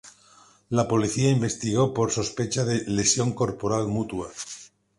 La 0.71 0.87
Policía 0.87 1.29
investigó 1.29 1.93
por 1.93 2.09
sospecha 2.11 2.65
de 2.65 2.83
lesión 2.87 3.33
corporal 3.33 3.87
mutua. 3.87 4.31